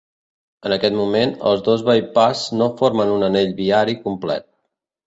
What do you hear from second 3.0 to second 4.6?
un anell viari complet.